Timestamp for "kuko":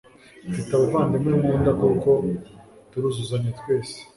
1.81-2.09